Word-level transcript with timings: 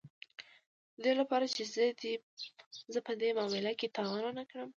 د 0.95 0.97
دې 1.05 1.13
لپاره 1.19 1.45
چې 1.55 1.63
زه 2.93 2.99
په 3.07 3.13
دې 3.21 3.29
معامله 3.37 3.71
کې 3.79 3.93
تاوان 3.97 4.21
ونه 4.25 4.43
کړم 4.49 4.69